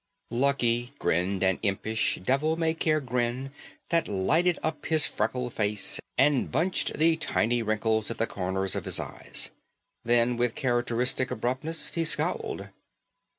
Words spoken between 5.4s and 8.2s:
face and bunched the tiny wrinkles at